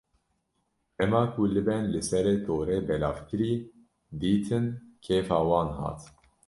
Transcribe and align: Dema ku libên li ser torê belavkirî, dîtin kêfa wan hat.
Dema 0.97 1.21
ku 1.33 1.41
libên 1.55 1.83
li 1.93 2.01
ser 2.09 2.25
torê 2.45 2.77
belavkirî, 2.87 3.53
dîtin 4.21 4.65
kêfa 5.05 5.39
wan 5.49 5.69
hat. 5.79 5.99